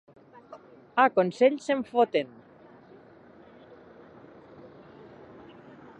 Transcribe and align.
A 1.03 1.05
Consell 1.17 1.59
se'n 1.65 1.83
foten. 1.91 2.31